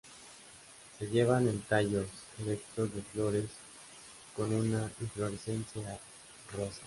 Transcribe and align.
Se 0.97 1.07
llevan 1.09 1.47
en 1.47 1.61
tallos 1.61 2.07
erectos 2.43 2.89
de 2.95 3.03
flores 3.03 3.45
con 4.35 4.51
una 4.51 4.91
inflorescencia 4.99 5.99
rosa. 6.57 6.79